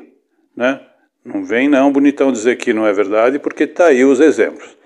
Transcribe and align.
né? 0.56 0.80
Não 1.25 1.44
vem 1.44 1.67
não, 1.67 1.92
bonitão, 1.92 2.31
dizer 2.31 2.58
que 2.58 2.73
não 2.73 2.86
é 2.86 2.94
verdade, 2.94 3.39
porque 3.39 3.64
está 3.64 3.88
aí 3.88 4.06
os 4.06 4.20
exemplos. 4.20 4.78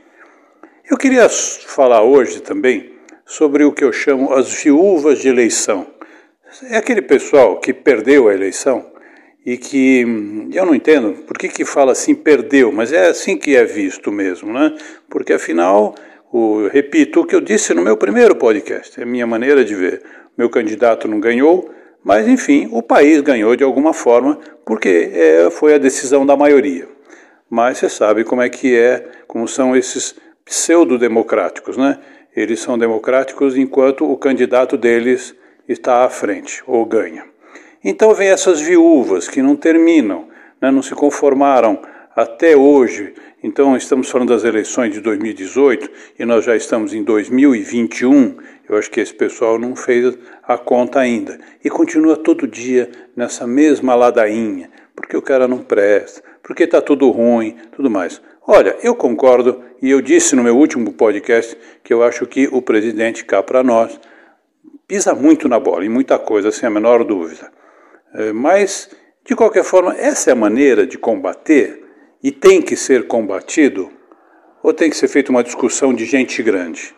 Eu 0.89 0.97
queria 0.97 1.27
falar 1.27 2.03
hoje 2.03 2.41
também 2.41 2.93
sobre 3.25 3.63
o 3.63 3.71
que 3.71 3.83
eu 3.83 3.91
chamo 3.91 4.33
as 4.33 4.53
viúvas 4.63 5.19
de 5.19 5.27
eleição. 5.27 5.87
É 6.69 6.77
aquele 6.77 7.01
pessoal 7.01 7.59
que 7.59 7.73
perdeu 7.73 8.29
a 8.29 8.33
eleição 8.33 8.93
e 9.45 9.57
que 9.57 10.05
eu 10.53 10.65
não 10.65 10.73
entendo 10.73 11.23
por 11.23 11.37
que, 11.37 11.49
que 11.49 11.65
fala 11.65 11.91
assim 11.91 12.15
perdeu, 12.15 12.71
mas 12.71 12.93
é 12.93 13.07
assim 13.07 13.37
que 13.37 13.55
é 13.55 13.63
visto 13.63 14.11
mesmo, 14.11 14.53
né? 14.53 14.75
Porque 15.09 15.33
afinal, 15.33 15.95
o, 16.31 16.67
repito 16.67 17.21
o 17.21 17.25
que 17.25 17.35
eu 17.35 17.41
disse 17.41 17.73
no 17.73 17.81
meu 17.81 17.97
primeiro 17.97 18.35
podcast, 18.35 18.99
é 18.99 19.03
a 19.03 19.05
minha 19.05 19.27
maneira 19.27 19.65
de 19.65 19.75
ver 19.75 20.01
meu 20.37 20.49
candidato 20.49 21.07
não 21.07 21.19
ganhou, 21.19 21.69
mas 22.03 22.27
enfim, 22.27 22.69
o 22.71 22.81
país 22.81 23.21
ganhou 23.21 23.55
de 23.55 23.63
alguma 23.63 23.93
forma, 23.93 24.39
porque 24.65 25.11
é, 25.13 25.49
foi 25.49 25.73
a 25.73 25.77
decisão 25.77 26.25
da 26.25 26.37
maioria. 26.37 26.87
Mas 27.49 27.77
você 27.77 27.89
sabe 27.89 28.23
como 28.23 28.41
é 28.41 28.49
que 28.49 28.75
é, 28.75 29.07
como 29.27 29.47
são 29.47 29.75
esses 29.75 30.15
pseudo-democráticos, 30.43 31.77
né? 31.77 31.97
Eles 32.35 32.59
são 32.59 32.77
democráticos 32.77 33.57
enquanto 33.57 34.09
o 34.09 34.17
candidato 34.17 34.77
deles 34.77 35.33
está 35.67 36.03
à 36.03 36.09
frente 36.09 36.61
ou 36.67 36.85
ganha. 36.85 37.23
Então 37.83 38.13
vem 38.13 38.29
essas 38.29 38.59
viúvas 38.59 39.27
que 39.27 39.41
não 39.41 39.55
terminam, 39.55 40.27
né? 40.61 40.69
não 40.69 40.81
se 40.81 40.93
conformaram 40.93 41.79
até 42.15 42.55
hoje. 42.55 43.13
Então 43.43 43.75
estamos 43.75 44.09
falando 44.09 44.29
das 44.29 44.43
eleições 44.43 44.93
de 44.93 45.01
2018 45.01 45.89
e 46.17 46.25
nós 46.25 46.45
já 46.45 46.55
estamos 46.55 46.93
em 46.93 47.03
2021 47.03 48.37
eu 48.67 48.77
acho 48.77 48.89
que 48.89 48.99
esse 48.99 49.13
pessoal 49.13 49.59
não 49.59 49.75
fez 49.75 50.17
a 50.43 50.57
conta 50.57 50.99
ainda. 50.99 51.39
E 51.63 51.69
continua 51.69 52.17
todo 52.17 52.47
dia 52.47 52.89
nessa 53.15 53.45
mesma 53.45 53.93
ladainha, 53.95 54.69
porque 54.95 55.15
o 55.15 55.21
cara 55.21 55.47
não 55.47 55.59
presta, 55.59 56.23
porque 56.41 56.63
está 56.63 56.81
tudo 56.81 57.09
ruim, 57.11 57.55
tudo 57.75 57.89
mais. 57.89 58.21
Olha, 58.47 58.75
eu 58.81 58.95
concordo, 58.95 59.63
e 59.81 59.89
eu 59.89 60.01
disse 60.01 60.35
no 60.35 60.43
meu 60.43 60.57
último 60.57 60.93
podcast 60.93 61.55
que 61.83 61.93
eu 61.93 62.03
acho 62.03 62.25
que 62.25 62.47
o 62.51 62.61
presidente 62.61 63.23
cá 63.23 63.41
para 63.41 63.63
nós 63.63 63.99
pisa 64.87 65.13
muito 65.13 65.47
na 65.47 65.59
bola, 65.59 65.85
em 65.85 65.89
muita 65.89 66.17
coisa, 66.17 66.51
sem 66.51 66.67
a 66.67 66.69
menor 66.69 67.03
dúvida. 67.03 67.51
É, 68.13 68.31
mas, 68.31 68.89
de 69.25 69.35
qualquer 69.35 69.63
forma, 69.63 69.95
essa 69.95 70.29
é 70.29 70.33
a 70.33 70.35
maneira 70.35 70.85
de 70.85 70.97
combater, 70.97 71.83
e 72.25 72.31
tem 72.31 72.59
que 72.59 72.75
ser 72.75 73.05
combatido, 73.05 73.87
ou 74.63 74.73
tem 74.73 74.89
que 74.89 74.97
ser 74.97 75.07
feita 75.07 75.29
uma 75.29 75.43
discussão 75.43 75.93
de 75.93 76.05
gente 76.05 76.41
grande? 76.41 76.91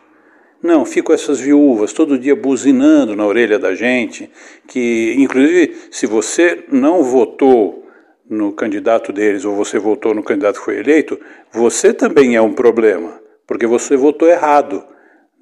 Não, 0.62 0.86
ficam 0.86 1.14
essas 1.14 1.38
viúvas 1.38 1.92
todo 1.92 2.18
dia 2.18 2.34
buzinando 2.34 3.14
na 3.14 3.26
orelha 3.26 3.58
da 3.58 3.74
gente, 3.74 4.30
que 4.66 5.14
inclusive 5.18 5.76
se 5.90 6.06
você 6.06 6.64
não 6.72 7.02
votou 7.02 7.86
no 8.26 8.52
candidato 8.52 9.12
deles 9.12 9.44
ou 9.44 9.54
você 9.54 9.78
votou 9.78 10.14
no 10.14 10.22
candidato 10.22 10.60
que 10.60 10.64
foi 10.64 10.78
eleito, 10.78 11.20
você 11.52 11.92
também 11.92 12.34
é 12.34 12.40
um 12.40 12.54
problema, 12.54 13.20
porque 13.46 13.66
você 13.66 13.98
votou 13.98 14.26
errado. 14.26 14.82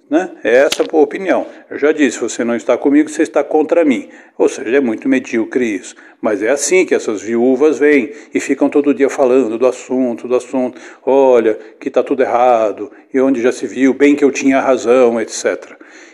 Né? 0.08 0.30
É 0.44 0.58
essa 0.58 0.84
a 0.84 0.96
opinião. 0.96 1.46
Eu 1.68 1.78
já 1.78 1.90
disse, 1.90 2.20
você 2.20 2.44
não 2.44 2.54
está 2.54 2.78
comigo, 2.78 3.08
você 3.08 3.22
está 3.22 3.42
contra 3.42 3.84
mim. 3.84 4.08
Ou 4.38 4.48
seja, 4.48 4.76
é 4.76 4.80
muito 4.80 5.08
medíocre 5.08 5.64
isso. 5.64 5.96
Mas 6.20 6.42
é 6.42 6.48
assim 6.48 6.86
que 6.86 6.94
essas 6.94 7.22
viúvas 7.22 7.78
vêm 7.78 8.12
e 8.32 8.38
ficam 8.38 8.68
todo 8.68 8.94
dia 8.94 9.10
falando 9.10 9.58
do 9.58 9.66
assunto, 9.66 10.28
do 10.28 10.36
assunto. 10.36 10.80
Olha, 11.04 11.58
que 11.80 11.88
está 11.88 12.04
tudo 12.04 12.22
errado, 12.22 12.90
e 13.12 13.20
onde 13.20 13.42
já 13.42 13.50
se 13.50 13.66
viu, 13.66 13.92
bem 13.92 14.14
que 14.14 14.24
eu 14.24 14.30
tinha 14.30 14.60
razão, 14.60 15.20
etc. 15.20 15.72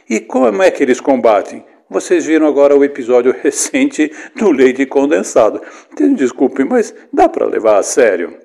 E 0.09 0.21
como 0.21 0.63
é 0.63 0.71
que 0.71 0.83
eles 0.83 1.01
combatem? 1.01 1.65
Vocês 1.89 2.25
viram 2.25 2.47
agora 2.47 2.75
o 2.75 2.83
episódio 2.83 3.35
recente 3.43 4.11
do 4.35 4.51
leite 4.51 4.87
condensado. 4.87 5.61
Desculpem, 6.17 6.65
mas 6.65 6.95
dá 7.13 7.29
para 7.29 7.45
levar 7.45 7.79
a 7.79 7.83
sério? 7.83 8.42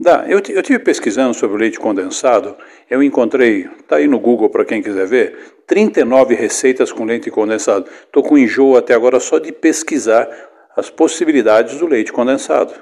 Dá. 0.00 0.24
Eu, 0.28 0.40
eu 0.50 0.62
tive 0.62 0.78
pesquisando 0.78 1.34
sobre 1.34 1.56
o 1.56 1.58
leite 1.58 1.78
condensado, 1.78 2.56
eu 2.88 3.02
encontrei, 3.02 3.68
está 3.80 3.96
aí 3.96 4.06
no 4.06 4.20
Google 4.20 4.48
para 4.48 4.64
quem 4.64 4.80
quiser 4.80 5.06
ver, 5.08 5.36
39 5.66 6.36
receitas 6.36 6.92
com 6.92 7.04
leite 7.04 7.30
condensado. 7.32 7.90
Estou 8.06 8.22
com 8.22 8.38
enjoo 8.38 8.76
até 8.76 8.94
agora 8.94 9.18
só 9.18 9.40
de 9.40 9.50
pesquisar 9.50 10.28
as 10.76 10.88
possibilidades 10.88 11.78
do 11.78 11.86
leite 11.86 12.12
condensado. 12.12 12.72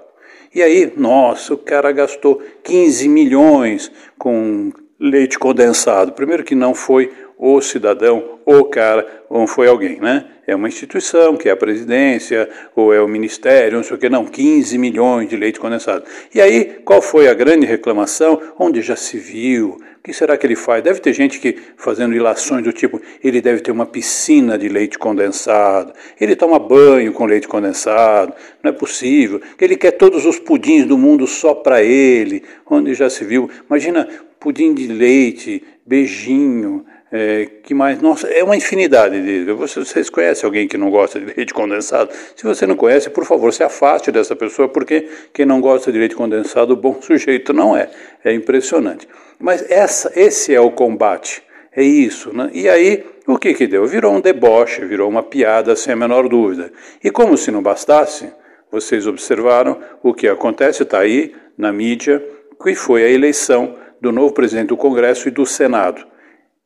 E 0.55 0.63
aí, 0.63 0.93
nossa, 0.97 1.55
o 1.55 1.59
cara 1.59 1.91
gastou 1.91 2.43
15 2.63 3.09
milhões 3.09 3.91
com 4.19 4.71
leite 4.99 5.39
condensado. 5.39 6.13
Primeiro 6.13 6.45
que 6.45 6.55
não 6.55 6.75
foi 6.75 7.13
o 7.39 7.61
cidadão, 7.61 8.39
o 8.47 8.65
cara, 8.65 9.07
ou 9.29 9.47
foi 9.47 9.69
alguém, 9.69 10.01
né? 10.01 10.25
É 10.47 10.55
uma 10.55 10.69
instituição, 10.69 11.37
que 11.37 11.49
é 11.49 11.53
a 11.53 11.57
presidência, 11.57 12.49
ou 12.75 12.95
é 12.95 13.01
o 13.03 13.09
ministério, 13.09 13.77
não 13.77 13.85
sei 13.85 13.97
o 13.97 13.99
que, 13.99 14.09
não, 14.09 14.25
15 14.25 14.79
milhões 14.79 15.29
de 15.29 15.37
leite 15.37 15.59
condensado. 15.59 16.05
E 16.33 16.41
aí, 16.41 16.81
qual 16.85 17.03
foi 17.03 17.29
a 17.29 17.35
grande 17.35 17.67
reclamação? 17.67 18.41
Onde 18.59 18.81
já 18.81 18.95
se 18.95 19.19
viu? 19.19 19.77
O 19.99 20.03
que 20.07 20.13
será 20.13 20.37
que 20.37 20.47
ele 20.47 20.55
faz? 20.55 20.85
Deve 20.85 21.01
ter 21.01 21.13
gente 21.13 21.41
que 21.41 21.59
fazendo 21.77 22.15
ilações 22.15 22.63
do 22.63 22.73
tipo, 22.73 23.03
ele 23.25 23.41
deve 23.41 23.61
ter 23.61 23.73
uma 23.73 23.85
piscina 23.85 24.57
de 24.57 24.69
leite 24.69 24.97
condensado, 24.97 25.93
ele 26.21 26.37
toma 26.37 26.61
banho 26.61 27.13
com 27.13 27.27
leite 27.27 27.49
condensado, 27.49 28.33
não 28.63 28.71
é 28.71 28.73
possível, 28.73 29.41
ele 29.61 29.77
quer 29.77 29.91
todos 29.91 30.25
os 30.25 30.39
pudins 30.39 30.87
do 30.87 30.97
mundo 30.97 31.27
só 31.27 31.55
para 31.55 31.83
ele, 31.83 32.45
onde 32.71 32.95
já 32.95 33.11
se 33.11 33.25
viu. 33.25 33.51
Imagina 33.69 34.09
pudim 34.39 34.75
de 34.75 34.87
leite, 34.87 35.63
beijinho, 35.87 36.85
é, 37.11 37.47
que 37.63 37.73
mais? 37.73 38.03
Nossa, 38.03 38.27
é 38.27 38.43
uma 38.43 38.57
infinidade 38.57 39.23
de. 39.23 39.53
Vocês 39.53 40.11
conhecem 40.11 40.45
alguém 40.45 40.67
que 40.67 40.77
não 40.77 40.91
gosta 40.91 41.21
de 41.21 41.27
leite 41.27 41.55
condensado? 41.55 42.11
Se 42.35 42.45
você 42.45 42.67
não 42.67 42.75
conhece, 42.77 43.09
por 43.09 43.25
favor, 43.25 43.53
se 43.53 43.63
afaste 43.63 44.11
dessa 44.11 44.35
pessoa, 44.35 44.69
porque 44.69 45.09
quem 45.33 45.47
não 45.47 45.61
gosta 45.61 45.93
de 45.93 45.99
leite 45.99 46.17
condensado, 46.17 46.77
bom 46.77 46.99
sujeito 47.01 47.53
não 47.53 47.77
é. 47.77 47.89
É 48.25 48.33
impressionante. 48.33 49.07
Mas 49.39 49.65
essa, 49.71 50.13
esse 50.17 50.53
é 50.55 50.61
o 50.61 50.71
combate. 50.71 51.43
É 51.75 51.83
isso. 51.83 52.37
Né? 52.37 52.51
E 52.53 52.69
aí, 52.69 53.05
o 53.27 53.39
que, 53.39 53.55
que 53.55 53.67
deu? 53.67 53.87
Virou 53.87 54.13
um 54.13 54.21
deboche, 54.21 54.85
virou 54.85 55.09
uma 55.09 55.23
piada, 55.23 55.77
sem 55.77 55.93
a 55.93 55.97
menor 55.97 56.29
dúvida. 56.29 56.73
E 57.05 57.11
como 57.11 57.37
se 57.37 57.51
não 57.53 57.63
bastasse, 57.63 58.29
vocês 58.71 59.07
observaram 59.07 59.79
o 60.03 60.13
que 60.13 60.27
acontece, 60.27 60.83
está 60.83 60.99
aí 60.99 61.35
na 61.57 61.73
mídia, 61.73 62.23
que 62.61 62.75
foi 62.75 63.05
a 63.05 63.09
eleição 63.09 63.77
do 64.01 64.13
novo 64.13 64.33
presidente 64.33 64.69
do 64.69 64.77
Congresso 64.77 65.29
e 65.29 65.31
do 65.31 65.47
Senado 65.47 66.07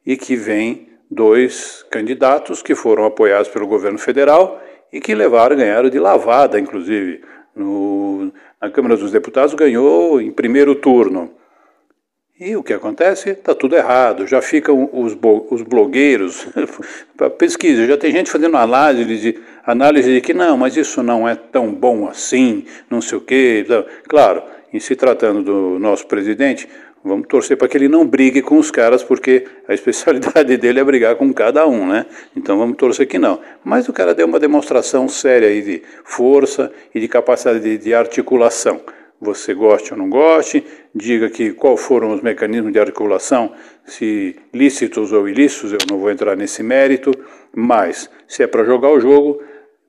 e 0.05 0.17
que 0.17 0.37
vem 0.37 0.89
dois 1.11 1.85
candidatos 1.91 2.63
que 2.63 2.75
foram 2.75 3.05
apoiados 3.05 3.49
pelo 3.49 3.67
governo 3.67 3.99
federal 3.99 4.63
e 4.93 5.01
que 5.01 5.15
levaram, 5.15 5.57
ganharam 5.57 5.89
de 5.89 5.99
lavada, 5.99 6.59
inclusive. 6.59 7.23
No, 7.55 8.33
na 8.61 8.71
Câmara 8.71 8.97
dos 8.97 9.11
Deputados 9.11 9.55
ganhou 9.55 10.21
em 10.21 10.31
primeiro 10.31 10.75
turno. 10.75 11.33
E 12.39 12.57
o 12.57 12.63
que 12.63 12.73
acontece? 12.73 13.31
Está 13.31 13.55
tudo 13.55 13.77
errado. 13.77 14.27
Já 14.27 14.41
ficam 14.41 14.89
os, 14.93 15.17
os 15.51 15.63
blogueiros 15.63 16.49
pesquisa. 17.37 17.87
Já 17.87 17.99
tem 17.99 18.11
gente 18.13 18.31
fazendo 18.31 18.57
análise 18.57 19.19
de, 19.19 19.39
análise 19.65 20.15
de 20.15 20.21
que 20.23 20.33
não, 20.33 20.57
mas 20.57 20.75
isso 20.75 21.03
não 21.03 21.29
é 21.29 21.35
tão 21.35 21.71
bom 21.71 22.09
assim, 22.09 22.65
não 22.89 23.03
sei 23.03 23.19
o 23.19 23.21
quê. 23.21 23.67
Claro, 24.09 24.43
em 24.73 24.81
se 24.81 24.97
tratando 24.97 25.43
do 25.43 25.79
nosso 25.79 26.07
presidente, 26.07 26.67
Vamos 27.03 27.29
torcer 27.29 27.57
para 27.57 27.67
que 27.67 27.79
ele 27.79 27.89
não 27.89 28.07
brigue 28.07 28.43
com 28.43 28.59
os 28.59 28.71
caras, 28.71 29.03
porque 29.03 29.47
a 29.67 29.73
especialidade 29.73 30.57
dele 30.59 30.81
é 30.81 30.85
brigar 30.85 31.17
com 31.17 31.33
cada 31.33 31.67
um, 31.67 31.87
né? 31.87 32.05
Então 32.37 32.59
vamos 32.59 32.77
torcer 32.77 33.07
que 33.07 33.19
não. 33.19 33.41
Mas 33.65 33.89
o 33.89 33.93
cara 33.93 34.15
deu 34.15 34.27
uma 34.27 34.39
demonstração 34.39 35.09
séria 35.09 35.49
aí 35.49 35.63
de 35.63 35.83
força 36.05 36.71
e 36.95 37.01
de 37.01 37.09
capacidade 37.09 37.61
de, 37.61 37.79
de 37.79 37.95
articulação. 37.95 38.83
Você 39.19 39.55
goste 39.55 39.93
ou 39.93 39.99
não 39.99 40.11
goste, 40.11 40.65
diga 40.95 41.29
que 41.31 41.53
qual 41.53 41.77
foram 41.77 42.15
os 42.15 42.23
mecanismos 42.23 42.73
de 42.73 42.79
articulação, 42.79 43.53
se 43.85 44.37
lícitos 44.53 45.13
ou 45.13 45.29
ilícitos, 45.29 45.73
eu 45.73 45.79
não 45.91 45.99
vou 45.99 46.11
entrar 46.11 46.37
nesse 46.37 46.63
mérito, 46.63 47.13
mas 47.55 48.11
se 48.27 48.43
é 48.43 48.47
para 48.47 48.65
jogar 48.65 48.91
o 48.91 49.01
jogo, 49.01 49.43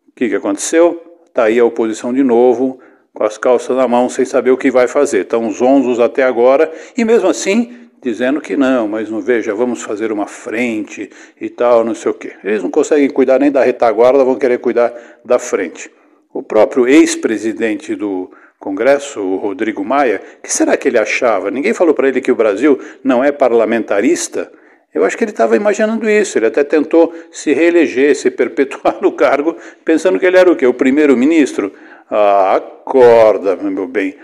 o 0.10 0.12
que, 0.16 0.28
que 0.28 0.36
aconteceu? 0.36 1.02
Está 1.26 1.46
aí 1.46 1.60
a 1.60 1.66
oposição 1.66 2.14
de 2.14 2.24
novo, 2.24 2.80
com 3.14 3.24
as 3.24 3.38
calças 3.38 3.76
na 3.76 3.88
mão, 3.88 4.10
sem 4.10 4.26
saber 4.26 4.52
o 4.52 4.58
que 4.58 4.72
vai 4.72 4.88
fazer. 4.88 5.22
Estão 5.22 5.50
zonzos 5.52 6.00
até 6.00 6.24
agora 6.24 6.72
e 6.98 7.04
mesmo 7.04 7.30
assim 7.30 7.78
dizendo 8.02 8.42
que 8.42 8.58
não, 8.58 8.88
mas 8.88 9.10
não 9.10 9.22
veja, 9.22 9.54
vamos 9.54 9.84
fazer 9.84 10.12
uma 10.12 10.26
frente 10.26 11.10
e 11.40 11.50
tal, 11.50 11.84
não 11.84 11.94
sei 11.94 12.12
o 12.12 12.16
quê. 12.16 12.34
Eles 12.44 12.64
não 12.64 12.72
conseguem 12.72 13.10
cuidar 13.10 13.40
nem 13.40 13.52
da 13.52 13.64
retaguarda, 13.64 14.24
vão 14.24 14.36
querer 14.36 14.58
cuidar 14.58 14.92
da 15.24 15.38
frente. 15.38 15.92
O 16.34 16.42
próprio 16.42 16.88
ex-presidente 16.88 17.96
do 17.96 18.32
Congresso, 18.60 19.20
o 19.20 19.38
Rodrigo 19.38 19.84
Maia, 19.84 20.22
que 20.42 20.52
será 20.52 20.76
que 20.76 20.88
ele 20.88 20.98
achava? 20.98 21.52
Ninguém 21.52 21.74
falou 21.74 21.94
para 21.94 22.08
ele 22.08 22.22
que 22.22 22.32
o 22.32 22.36
Brasil 22.36 22.80
não 23.04 23.24
é 23.24 23.32
parlamentarista. 23.32 24.52
Eu 24.94 25.06
acho 25.06 25.18
que 25.18 25.24
ele 25.24 25.32
estava 25.32 25.56
imaginando 25.56 26.10
isso. 26.10 26.38
Ele 26.38 26.48
até 26.48 26.64
tentou 26.64 27.14
se 27.32 27.54
reeleger, 27.54 28.16
se 28.16 28.30
perpetuar 28.30 28.98
no 29.02 29.12
cargo, 29.12 29.56
pensando 29.86 30.20
que 30.20 30.26
ele 30.26 30.38
era 30.38 30.52
o 30.52 30.56
quê? 30.56 30.66
O 30.66 30.74
primeiro-ministro. 30.74 31.72
Ah, 32.12 32.58
acorda, 32.58 33.56
meu 33.56 33.88
bem. 33.88 34.16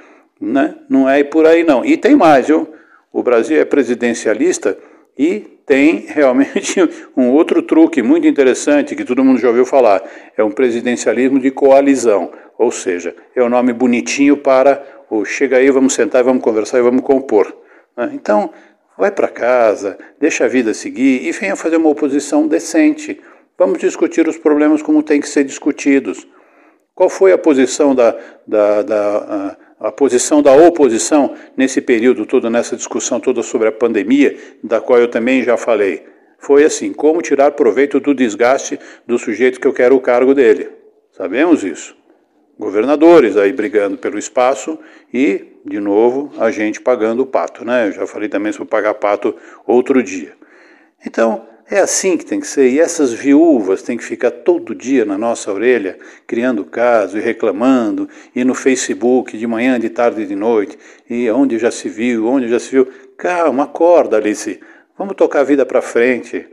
Né? 0.41 0.75
Não 0.89 1.09
é 1.09 1.23
por 1.23 1.47
aí 1.47 1.63
não. 1.63 1.85
E 1.85 1.95
tem 1.95 2.17
mais, 2.17 2.47
viu? 2.47 2.67
O 3.13 3.23
Brasil 3.23 3.59
é 3.59 3.63
presidencialista 3.63 4.77
e 5.17 5.39
tem 5.65 6.05
realmente 6.07 6.81
um 7.15 7.29
outro 7.29 7.61
truque 7.61 8.01
muito 8.03 8.27
interessante 8.27 8.93
que 8.93 9.05
todo 9.05 9.23
mundo 9.23 9.39
já 9.39 9.47
ouviu 9.47 9.65
falar. 9.65 10.03
É 10.35 10.43
um 10.43 10.51
presidencialismo 10.51 11.39
de 11.39 11.49
coalizão. 11.49 12.29
Ou 12.57 12.71
seja, 12.71 13.15
é 13.33 13.41
um 13.41 13.49
nome 13.49 13.71
bonitinho 13.71 14.35
para 14.35 14.83
o 15.09 15.23
chega 15.23 15.55
aí, 15.57 15.71
vamos 15.71 15.93
sentar, 15.93 16.23
vamos 16.23 16.43
conversar 16.43 16.79
e 16.79 16.81
vamos 16.81 17.01
compor. 17.01 17.55
Né? 17.95 18.11
Então, 18.13 18.51
vai 18.97 19.11
para 19.11 19.29
casa, 19.29 19.97
deixa 20.19 20.43
a 20.43 20.47
vida 20.49 20.73
seguir 20.73 21.25
e 21.25 21.31
venha 21.31 21.55
fazer 21.55 21.77
uma 21.77 21.89
oposição 21.89 22.47
decente. 22.47 23.21
Vamos 23.57 23.79
discutir 23.79 24.27
os 24.27 24.37
problemas 24.37 24.81
como 24.81 25.01
tem 25.01 25.21
que 25.21 25.29
ser 25.29 25.45
discutidos. 25.45 26.27
Qual 26.97 27.09
foi 27.09 27.31
a 27.31 27.38
posição 27.38 27.94
da, 27.94 28.17
da, 28.47 28.81
da 28.81 29.55
a, 29.79 29.89
a, 29.89 29.91
posição 29.91 30.41
da 30.41 30.51
oposição 30.51 31.35
nesse 31.55 31.79
período 31.79 32.25
todo, 32.25 32.49
nessa 32.49 32.75
discussão 32.75 33.19
toda 33.19 33.44
sobre 33.44 33.67
a 33.67 33.71
pandemia, 33.71 34.35
da 34.63 34.81
qual 34.81 34.99
eu 34.99 35.07
também 35.07 35.44
já 35.44 35.55
falei? 35.57 36.03
Foi 36.39 36.63
assim: 36.63 36.91
como 36.91 37.21
tirar 37.21 37.51
proveito 37.51 37.99
do 37.99 38.15
desgaste 38.15 38.79
do 39.05 39.19
sujeito 39.19 39.59
que 39.59 39.67
eu 39.67 39.73
quero 39.73 39.95
o 39.95 40.01
cargo 40.01 40.33
dele. 40.33 40.69
Sabemos 41.11 41.63
isso. 41.63 41.95
Governadores 42.57 43.38
aí 43.38 43.53
brigando 43.53 43.99
pelo 43.99 44.17
espaço 44.17 44.79
e, 45.13 45.45
de 45.63 45.79
novo, 45.79 46.31
a 46.39 46.49
gente 46.49 46.81
pagando 46.81 47.21
o 47.21 47.27
pato, 47.27 47.63
né? 47.63 47.89
Eu 47.89 47.91
já 47.91 48.07
falei 48.07 48.27
também 48.27 48.51
sobre 48.51 48.69
pagar 48.71 48.95
pato 48.95 49.35
outro 49.67 50.01
dia. 50.01 50.33
Então, 51.05 51.47
é 51.69 51.79
assim 51.79 52.17
que 52.17 52.25
tem 52.25 52.39
que 52.39 52.47
ser, 52.47 52.69
e 52.69 52.79
essas 52.79 53.11
viúvas 53.11 53.81
têm 53.81 53.97
que 53.97 54.03
ficar 54.03 54.31
todo 54.31 54.73
dia 54.73 55.03
na 55.03 55.17
nossa 55.17 55.51
orelha, 55.51 55.99
criando 56.25 56.63
caso 56.63 57.17
e 57.17 57.21
reclamando, 57.21 58.07
e 58.33 58.44
no 58.45 58.53
Facebook, 58.53 59.38
de 59.38 59.45
manhã, 59.45 59.77
de 59.77 59.89
tarde 59.89 60.21
e 60.21 60.25
de 60.25 60.35
noite, 60.35 60.77
e 61.09 61.29
onde 61.29 61.59
já 61.59 61.69
se 61.69 61.89
viu, 61.89 62.25
onde 62.25 62.47
já 62.47 62.57
se 62.57 62.71
viu. 62.71 62.88
Calma, 63.17 63.63
acorda, 63.63 64.15
Alice, 64.15 64.61
vamos 64.97 65.15
tocar 65.15 65.41
a 65.41 65.44
vida 65.44 65.65
para 65.65 65.81
frente. 65.81 66.47